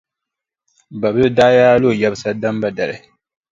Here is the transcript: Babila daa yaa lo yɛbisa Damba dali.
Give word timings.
Babila 1.01 1.29
daa 1.37 1.51
yaa 1.57 1.81
lo 1.81 1.89
yɛbisa 2.01 2.29
Damba 2.41 2.67
dali. 2.77 2.97